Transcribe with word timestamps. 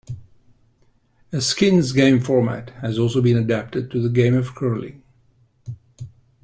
A 1.31 1.41
skins 1.41 1.91
game 1.91 2.21
format 2.21 2.71
has 2.81 2.97
also 2.97 3.21
been 3.21 3.37
adapted 3.37 3.91
to 3.91 4.01
the 4.01 4.09
game 4.09 4.33
of 4.33 4.55
curling. 4.55 5.03